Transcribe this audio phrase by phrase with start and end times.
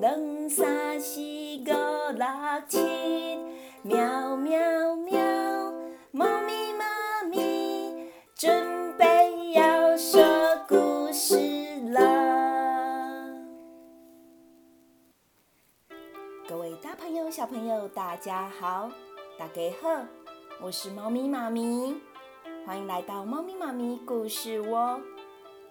[0.00, 2.26] 两三四五六
[2.68, 2.78] 七，
[3.82, 5.20] 喵喵喵，
[6.12, 10.22] 猫咪妈咪准备要说
[10.68, 11.36] 故事
[11.90, 13.34] 了。
[16.48, 18.88] 各位大朋友、小朋友，大家好，
[19.36, 20.06] 大家好，
[20.60, 21.96] 我是猫咪妈咪，
[22.64, 25.00] 欢迎来到猫咪妈咪故事窝，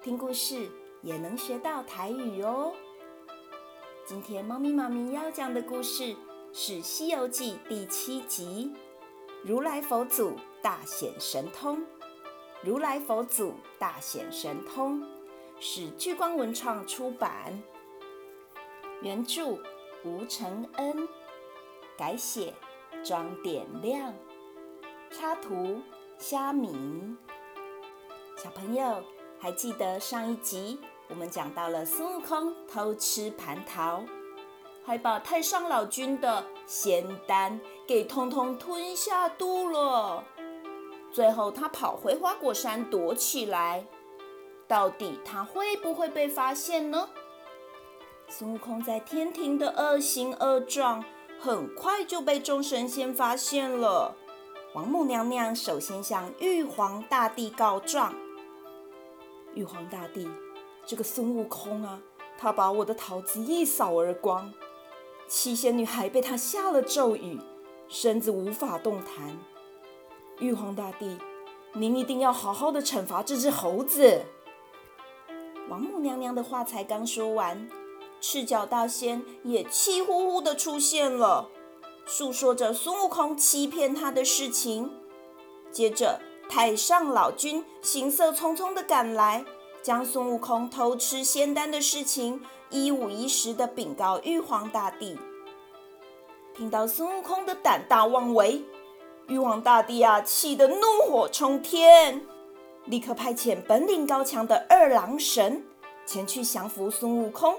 [0.01, 0.67] 听故事
[1.01, 2.73] 也能学到台语哦。
[4.07, 6.15] 今天猫咪妈咪要讲的故事
[6.53, 8.71] 是《西游记》第七集
[9.43, 11.79] 《如来佛祖大显神通》。
[12.63, 15.05] 如来佛祖大显神通
[15.59, 17.61] 是聚光文创出版，
[19.01, 19.57] 原著
[20.05, 21.05] 吴承恩，
[21.97, 22.53] 改写
[23.03, 24.13] 庄点亮，
[25.11, 25.81] 插图
[26.17, 27.17] 虾米。
[28.37, 29.03] 小朋友
[29.37, 30.79] 还记得上一集？
[31.09, 34.03] 我们讲到了孙悟空偷吃蟠桃，
[34.85, 40.23] 还把太上老君的仙丹给通通吞下肚了。
[41.11, 43.85] 最后他跑回花果山躲起来，
[44.67, 47.09] 到底他会不会被发现呢？
[48.27, 51.03] 孙悟空在天庭的恶行恶状，
[51.39, 54.13] 很快就被众神仙发现了。
[54.73, 58.13] 王母娘娘首先向玉皇大帝告状，
[59.55, 60.29] 玉皇大帝。
[60.87, 61.99] 这个孙悟空啊，
[62.37, 64.53] 他把我的桃子一扫而光，
[65.27, 67.37] 七仙女还被他下了咒语，
[67.89, 69.37] 身子无法动弹。
[70.39, 71.17] 玉皇大帝，
[71.73, 74.23] 您一定要好好的惩罚这只猴子。
[75.67, 77.67] 王母娘娘的话才刚说完，
[78.21, 81.49] 赤脚大仙也气呼呼的出现了，
[82.05, 84.89] 诉说着孙悟空欺骗他的事情。
[85.69, 89.43] 接着，太上老君行色匆匆的赶来。
[89.87, 95.17] 将孙悟空偷吃仙丹的事情一五一十地禀告玉皇大帝。
[96.53, 98.61] 听到孙悟空的胆大妄为，
[99.29, 102.21] 玉皇大帝啊，气得怒火冲天，
[102.83, 105.63] 立刻派遣本领高强的二郎神
[106.05, 107.55] 前去降服孙悟空。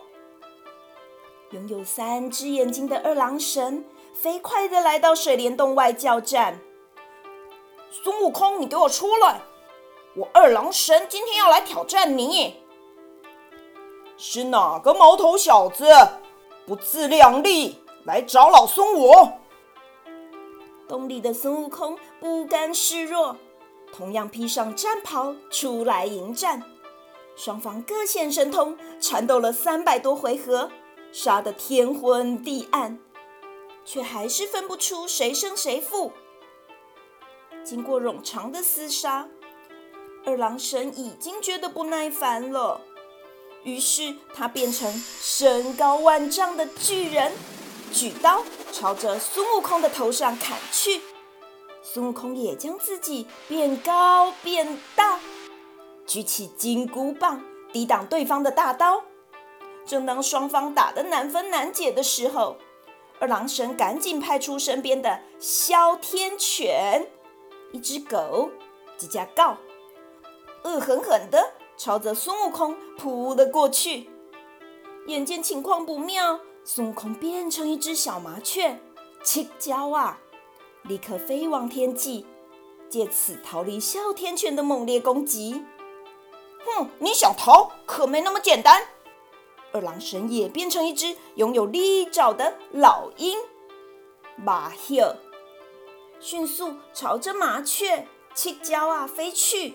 [1.52, 6.58] 拥有三只眼睛的二郎神飞快地来到水帘洞外叫战
[7.90, 9.40] ：“孙悟空，你给我出来！”
[10.18, 12.56] 我二郎神今天要来挑战你，
[14.16, 15.86] 是哪个毛头小子
[16.66, 19.38] 不自量力来找老孙我？
[20.88, 23.36] 洞里的孙悟空不甘示弱，
[23.92, 26.64] 同样披上战袍出来迎战。
[27.36, 30.68] 双方各显神通，缠斗了三百多回合，
[31.12, 32.98] 杀得天昏地暗，
[33.84, 36.10] 却还是分不出谁胜谁负。
[37.62, 39.28] 经过冗长的厮杀。
[40.24, 42.80] 二郎神已经觉得不耐烦了，
[43.62, 47.32] 于是他变成身高万丈的巨人，
[47.92, 51.00] 举刀朝着孙悟空的头上砍去。
[51.82, 55.18] 孙悟空也将自己变高变大，
[56.06, 57.42] 举起金箍棒
[57.72, 59.02] 抵挡对方的大刀。
[59.86, 62.58] 正当双方打得难分难解的时候，
[63.18, 67.06] 二郎神赶紧派出身边的哮天犬，
[67.72, 68.50] 一只狗，
[68.98, 69.56] 几家告。
[70.64, 74.08] 恶狠狠地朝着孙悟空扑了过去。
[75.06, 78.78] 眼见情况不妙，孙悟空变成一只小麻雀，
[79.22, 80.18] 七脚啊，
[80.82, 82.26] 立刻飞往天际，
[82.90, 85.64] 借此逃离哮天犬的猛烈攻击。
[86.66, 88.82] 哼，你想逃可没那么简单！
[89.72, 93.38] 二郎神也变成一只拥有利爪的老鹰，
[94.36, 95.16] 麻雀，
[96.20, 99.74] 迅速朝着麻雀七脚啊飞去。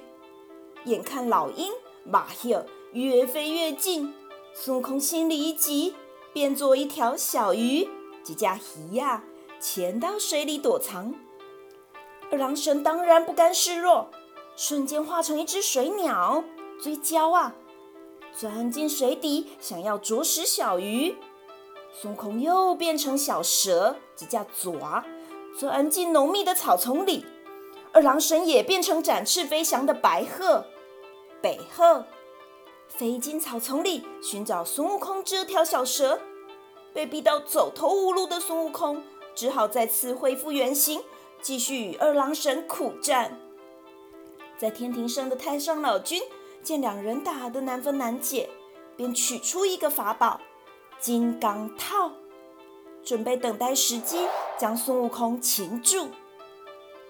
[0.86, 1.72] 眼看老鹰
[2.04, 4.14] 麻雀越飞越近，
[4.54, 5.96] 孙悟空心里一急，
[6.34, 7.90] 变作一条小鱼，
[8.22, 9.24] 几架鱼呀，
[9.62, 11.14] 潜到水里躲藏。
[12.30, 14.10] 二郎神当然不甘示弱，
[14.58, 16.44] 瞬间化成一只水鸟，
[16.82, 17.56] 追焦啊，
[18.38, 21.16] 钻进水底，想要啄食小鱼。
[21.94, 25.06] 孙悟空又变成小蛇，几架爪，
[25.58, 27.26] 钻进浓密的草丛里。
[27.92, 30.66] 二郎神也变成展翅飞翔的白鹤。
[31.44, 32.06] 北鹤
[32.88, 36.22] 飞进草丛里寻找孙悟空这条小蛇，
[36.94, 39.04] 被逼到走投无路的孙悟空
[39.36, 41.04] 只好再次恢复原形，
[41.42, 43.38] 继续与二郎神苦战。
[44.58, 46.24] 在天庭上的太上老君
[46.62, 48.50] 见两人打得难分难解，
[48.96, 50.40] 便取出一个法宝
[51.02, 52.14] 金刚套，
[53.04, 56.08] 准备等待时机将孙悟空擒住。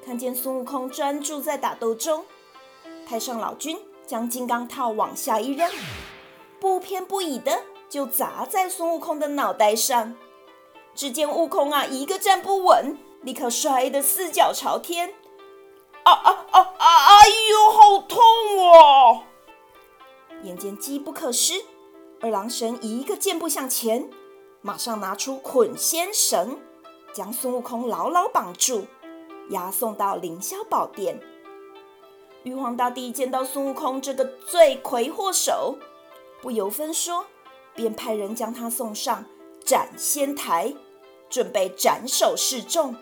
[0.03, 2.25] 看见孙悟空专注在打斗中，
[3.05, 3.77] 太上老君。
[4.05, 5.69] 将金刚套往下一扔，
[6.59, 10.15] 不偏不倚的就砸在孙悟空的脑袋上。
[10.95, 15.13] 只见悟空啊，一个站不稳，立刻摔得四脚朝天。
[16.03, 16.85] 啊啊啊啊！
[17.07, 18.21] 哎呦，好痛
[18.59, 19.23] 哦！
[20.43, 21.53] 眼见机不可失，
[22.19, 24.09] 二郎神一个箭步向前，
[24.61, 26.59] 马上拿出捆仙绳，
[27.13, 28.85] 将孙悟空牢牢绑住，
[29.49, 31.19] 押送到凌霄宝殿。
[32.43, 35.77] 玉皇大帝见到孙悟空这个罪魁祸首，
[36.41, 37.25] 不由分说，
[37.73, 39.23] 便派人将他送上
[39.63, 40.73] 斩仙台，
[41.29, 42.95] 准备斩首示众。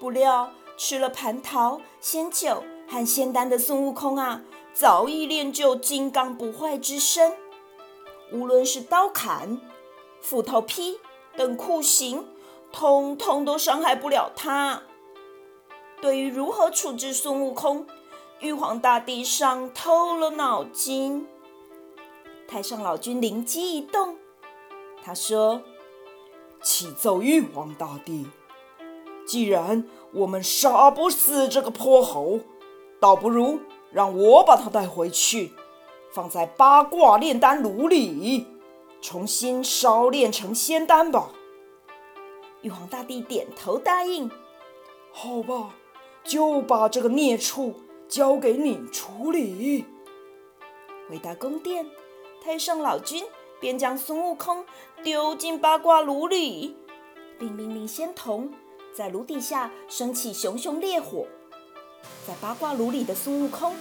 [0.00, 4.42] 不料吃了蟠桃、仙酒和仙丹的孙悟空啊，
[4.72, 7.34] 早已练就金刚不坏之身，
[8.32, 9.60] 无论是刀砍、
[10.22, 10.98] 斧头劈
[11.36, 12.26] 等酷刑，
[12.72, 14.82] 通通都伤害不了他。
[16.00, 17.86] 对于如何处置孙悟空，
[18.40, 21.26] 玉皇大帝伤透了脑筋，
[22.46, 24.18] 太上老君灵机一动，
[25.02, 25.62] 他说
[26.62, 28.26] ：“启奏玉皇大帝，
[29.26, 32.40] 既然我们杀不死这个泼猴，
[33.00, 33.58] 倒不如
[33.90, 35.52] 让我把他带回去，
[36.12, 38.46] 放在八卦炼丹炉里，
[39.00, 41.30] 重新烧炼成仙丹吧。”
[42.60, 44.30] 玉皇大帝点头答应
[45.10, 45.74] ：“好吧，
[46.22, 47.74] 就把这个孽畜。”
[48.08, 49.84] 交给你处理。
[51.08, 51.86] 回到宫殿，
[52.42, 53.24] 太上老君
[53.60, 54.64] 便将孙悟空
[55.02, 56.76] 丢进八卦炉里，
[57.38, 58.52] 并命令仙童
[58.92, 61.26] 在炉底下升起熊熊烈火。
[62.26, 63.74] 在八卦炉里的孙悟空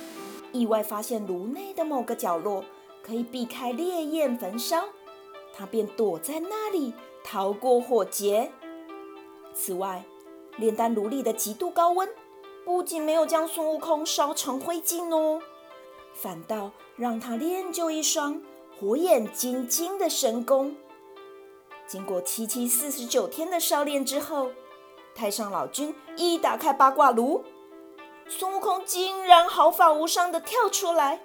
[0.51, 2.63] 意外发现炉内的某个角落
[3.03, 4.85] 可以避开烈焰焚烧，
[5.53, 6.93] 他便躲在那里
[7.23, 8.51] 逃过火劫。
[9.53, 10.03] 此外，
[10.57, 12.07] 炼丹炉里的极度高温。
[12.65, 15.39] 不仅没有将孙悟空烧成灰烬哦，
[16.13, 18.41] 反倒让他练就一双
[18.77, 20.75] 火眼金睛的神功。
[21.85, 24.49] 经过七七四十九天的烧炼之后，
[25.13, 27.43] 太上老君一打开八卦炉，
[28.27, 31.21] 孙悟空竟然毫发无伤地跳出来。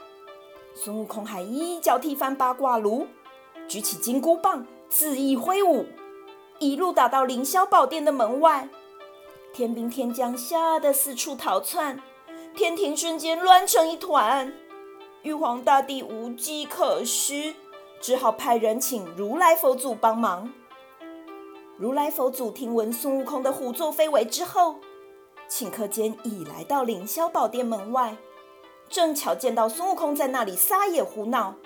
[0.75, 3.07] 孙悟空还一脚踢翻八卦炉，
[3.67, 5.87] 举起金箍棒，恣意挥舞，
[6.59, 8.69] 一路打到凌霄宝殿的门外。
[9.53, 12.01] 天兵天将吓得四处逃窜，
[12.55, 14.53] 天庭瞬间乱成一团。
[15.23, 17.55] 玉皇大帝无计可施，
[18.01, 20.53] 只好派人请如来佛祖帮忙。
[21.77, 24.77] 如来佛祖听闻孙悟空的胡作非为之后，
[25.49, 28.17] 顷刻间已来到凌霄宝殿门外，
[28.89, 31.57] 正巧见到孙悟空在那里撒野胡闹。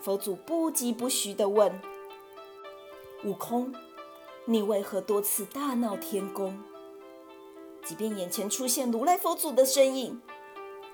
[0.00, 1.80] 佛祖不疾不徐地问
[3.24, 3.74] ：“悟空，
[4.44, 6.58] 你为何多次大闹天宫？”
[7.86, 10.20] 即便眼前出现如来佛祖的身影，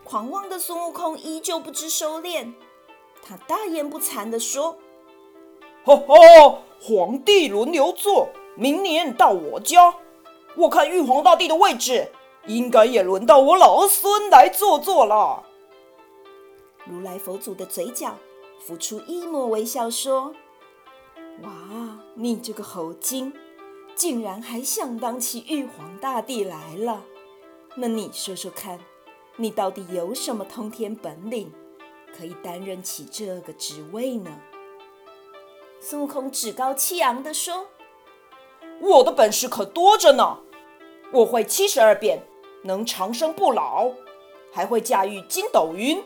[0.05, 2.53] 狂妄的孙悟空依旧不知收敛。
[3.23, 4.77] 他大言不惭地说
[5.85, 9.95] ：“哈哈，皇帝轮流坐，明年到我家，
[10.55, 12.13] 我看玉皇大帝的位置，
[12.47, 15.45] 应该也轮到我老孙来坐坐了。”
[16.85, 18.15] 如来佛祖的嘴角
[18.61, 20.35] 浮出一抹微笑，说
[21.43, 21.51] ：“哇，
[22.17, 23.33] 你这个猴精！”
[24.03, 27.05] 竟然还想当起玉皇大帝来了？
[27.77, 28.81] 那你说说看，
[29.37, 31.53] 你到底有什么通天本领，
[32.13, 34.41] 可以担任起这个职位呢？
[35.79, 37.69] 孙悟空趾高气扬地说
[38.83, 40.41] ：“我的本事可多着呢，
[41.13, 42.25] 我会七十二变，
[42.65, 43.93] 能长生不老，
[44.53, 46.03] 还会驾驭筋斗云，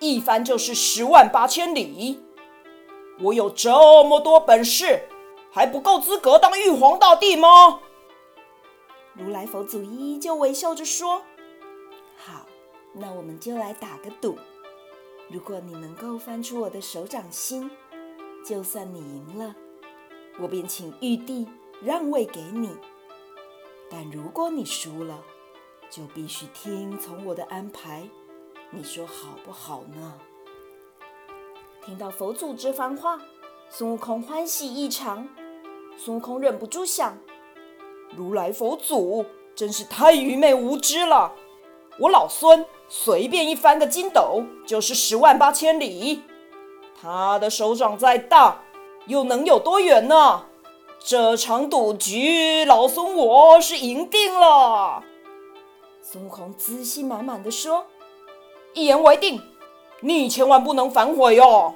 [0.00, 2.20] 一翻就是十万八千里。
[3.20, 3.70] 我有这
[4.02, 5.02] 么多本事。”
[5.54, 7.78] 还不够资格当玉皇大帝吗？
[9.12, 11.22] 如来佛祖依旧微笑着说
[12.18, 12.44] ：“好，
[12.92, 14.36] 那我们就来打个赌。
[15.30, 17.70] 如果你能够翻出我的手掌心，
[18.44, 19.54] 就算你赢了，
[20.40, 21.46] 我便请玉帝
[21.80, 22.76] 让位给你。
[23.88, 25.22] 但如果你输了，
[25.88, 28.08] 就必须听从我的安排。
[28.70, 30.18] 你说好不好呢？”
[31.86, 33.20] 听到佛祖这番话，
[33.70, 35.28] 孙悟空欢喜异常。
[35.96, 37.16] 孙悟空忍不住想：
[38.16, 39.24] 如来佛祖
[39.54, 41.32] 真是太愚昧无知了。
[41.98, 46.22] 我老孙随便一翻个筋斗，就是十万八千里。
[47.00, 48.62] 他的手掌再大，
[49.06, 50.46] 又能有多远呢？
[50.98, 55.04] 这场赌局，老孙我是赢定了。
[56.02, 57.86] 孙悟空自信满满的说
[58.74, 59.40] ：“一言为定，
[60.00, 61.74] 你千万不能反悔哦。”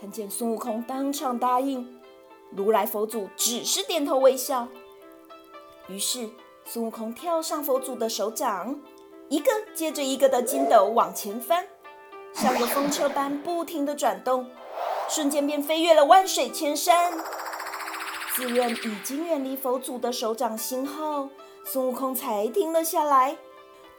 [0.00, 1.93] 看见孙悟空当场答应。
[2.56, 4.68] 如来佛祖只是点头微笑，
[5.88, 6.30] 于是
[6.64, 8.80] 孙悟空跳上佛祖的手掌，
[9.28, 11.66] 一个接着一个的筋斗往前翻，
[12.32, 14.48] 像个风车般不停的转动，
[15.08, 17.12] 瞬间便飞越了万水千山。
[18.34, 21.28] 自认已经远离佛祖的手掌心后，
[21.64, 23.36] 孙悟空才停了下来。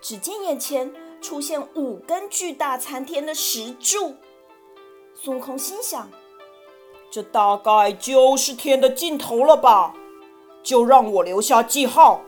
[0.02, 4.16] 只见眼前出现五根巨大参天的石柱。
[5.16, 6.12] 孙悟空心想：
[7.16, 9.94] 这大概就是天的尽头了吧？
[10.62, 12.20] 就让我留下记号，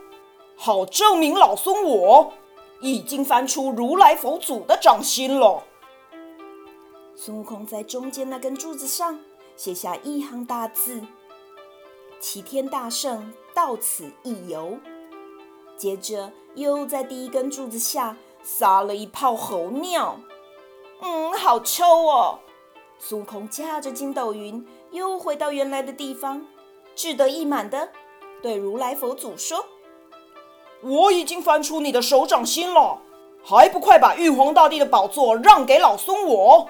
[0.56, 2.32] 好证明老孙我
[2.80, 5.62] 已经翻出如来佛祖的掌心了。
[7.18, 9.20] 孙悟空在中间那根柱子上
[9.58, 11.02] 写下一行大字
[12.22, 14.78] ：“齐天大圣到此一游。”
[15.76, 20.18] 接着又在第一根柱子下撒了一泡猴尿，
[21.02, 22.40] 嗯，好臭哦！
[23.00, 26.46] 孙悟空驾着筋斗云又回到原来的地方，
[26.96, 27.90] 志得意满地
[28.42, 29.66] 对如来佛祖说
[30.82, 33.02] ：“我已经翻出你的手掌心了，
[33.44, 36.70] 还不快把玉皇大帝的宝座让给老孙我！”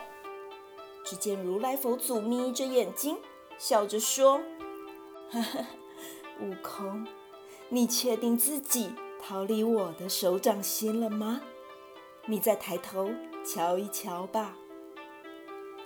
[1.04, 3.18] 只见如来佛祖眯着眼睛，
[3.58, 4.42] 笑着说
[5.32, 5.66] ：“呵呵，
[6.42, 7.08] 悟空。”
[7.70, 11.42] 你确定自己逃离我的手掌心了吗？
[12.26, 13.10] 你再抬头
[13.46, 14.56] 瞧一瞧吧。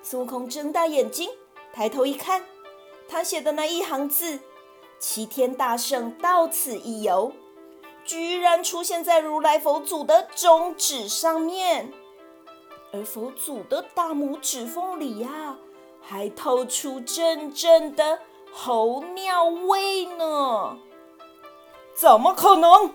[0.04, 1.30] 孙悟空睁大眼睛，
[1.72, 2.44] 抬头一看，
[3.08, 4.40] 他写的那一行字
[5.00, 7.32] “齐天大圣到此一游”，
[8.04, 11.94] 居然出现在如来佛祖的中指上面，
[12.92, 15.56] 而佛祖的大拇指缝里呀，
[16.02, 18.20] 还透出阵阵的
[18.52, 20.78] 猴尿味呢。
[21.94, 22.92] 怎么可能？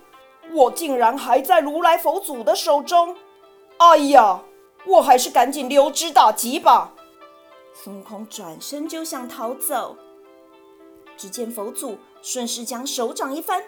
[0.53, 3.17] 我竟然还在如来佛祖的手中！
[3.79, 4.43] 哎呀，
[4.87, 6.93] 我还是赶紧溜之大吉吧！
[7.79, 9.99] 孙悟空转身就想逃走，
[11.15, 13.63] 只见佛祖顺势将手掌一翻，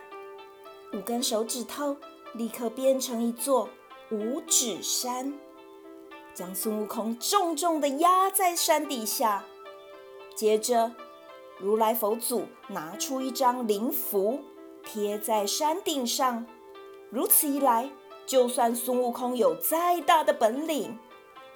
[0.95, 1.95] 五根手指头
[2.33, 3.69] 立刻变成一座
[4.11, 5.39] 五指山，
[6.33, 9.45] 将孙悟空重重的压在山底下。
[10.35, 10.91] 接着，
[11.59, 14.41] 如来佛祖拿出一张灵符。
[14.85, 16.47] 贴在山顶上，
[17.11, 17.91] 如此一来，
[18.25, 20.99] 就算孙悟空有再大的本领，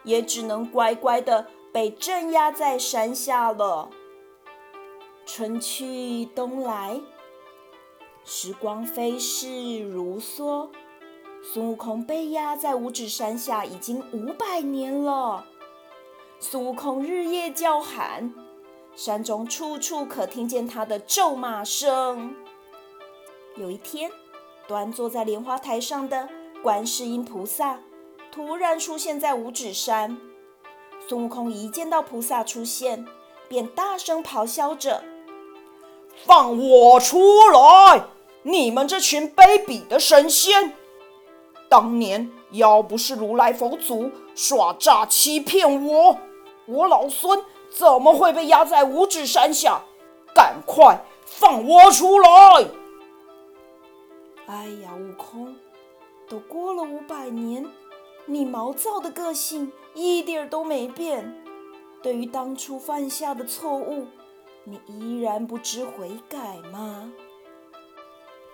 [0.04, 3.88] 也只能乖乖的被镇压在山下了。
[5.24, 7.00] 春去冬来，
[8.24, 10.68] 时光飞逝如梭，
[11.42, 15.46] 孙悟空被压在五指山下已经五百年了。
[16.38, 18.34] 孙悟空日夜叫喊，
[18.94, 22.34] 山中处处可听见他的咒骂声。
[23.56, 24.10] 有一天，
[24.68, 26.28] 端坐在莲花台上的
[26.62, 27.80] 观世音菩萨
[28.30, 30.20] 突然出现在五指山。
[31.08, 33.06] 孙悟空一见到菩萨出现，
[33.48, 35.02] 便大声咆哮着
[36.24, 37.18] ：“放我出
[37.50, 38.04] 来！
[38.42, 40.72] 你们这群卑鄙的神仙！
[41.68, 46.18] 当年要不是如来佛祖耍诈欺骗我，
[46.66, 49.82] 我老孙怎么会被压在五指山下？
[50.34, 52.30] 赶快放我出来！”
[54.46, 55.54] 哎呀，悟空，
[56.28, 57.64] 都过了五百年，
[58.26, 61.34] 你毛躁的个性一点儿都没变。
[62.02, 64.06] 对于当初犯下的错误，
[64.64, 67.12] 你依然不知悔改吗？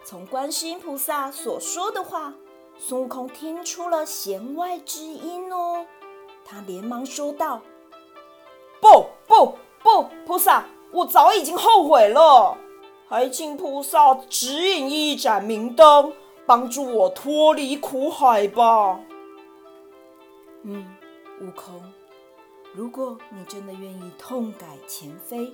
[0.05, 2.35] 从观世音菩萨所说的话，
[2.79, 5.87] 孙悟空听出了弦外之音哦。
[6.45, 7.61] 他连忙说道
[8.81, 12.57] ：“不不不，菩萨，我早已经后悔了。”
[13.07, 16.13] 还请菩萨指引一盏明灯，
[16.47, 19.01] 帮助我脱离苦海吧。
[20.63, 20.87] 嗯，
[21.41, 21.83] 悟空，
[22.75, 25.53] 如果你真的愿意痛改前非，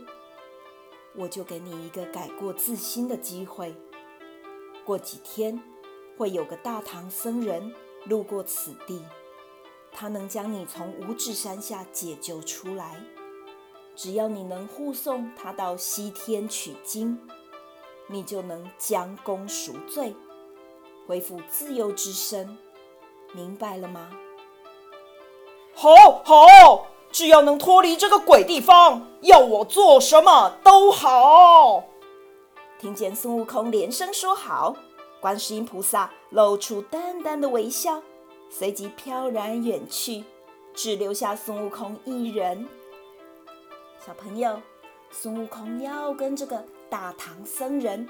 [1.15, 3.75] 我就给你一个改过自新的机会。
[4.85, 5.63] 过几天
[6.17, 7.75] 会有个大唐僧人
[8.07, 9.05] 路过此地，
[9.93, 13.01] 他能将你从五指山下解救出来。
[13.95, 17.19] 只要你能护送他到西天取经。
[18.07, 20.15] 你就能将功赎罪，
[21.07, 22.59] 恢复自由之身，
[23.33, 24.11] 明白了吗？
[25.75, 31.85] 好，好，只要能脱离这个鬼地方，要我做什么都好。
[32.79, 34.77] 听见孙悟空连声说好，
[35.21, 38.03] 观世音菩萨露出淡淡的微笑，
[38.49, 40.25] 随即飘然远去，
[40.75, 42.69] 只留下孙悟空一人。
[44.05, 44.61] 小朋友，
[45.11, 46.65] 孙悟空要跟这个。
[46.91, 48.09] 大唐僧人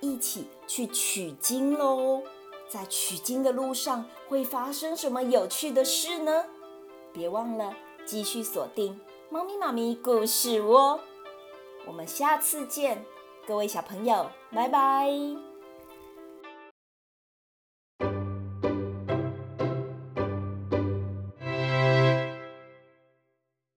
[0.00, 2.20] 一起去取经喽，
[2.68, 6.44] 在取经的路上会发生什么有趣的事呢？
[7.16, 7.72] 别忘了
[8.04, 11.00] 继续锁定猫咪妈咪故事窝，
[11.86, 13.02] 我们下次见，
[13.46, 15.45] 各位小朋友，拜拜。